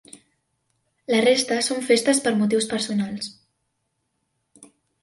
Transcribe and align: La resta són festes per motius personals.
La 1.15 1.19
resta 1.25 1.59
són 1.67 1.83
festes 1.91 2.23
per 2.25 2.35
motius 2.41 2.69
personals. 2.73 3.31